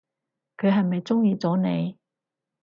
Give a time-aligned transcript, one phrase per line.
[0.57, 1.95] 佢係咪中意咗你？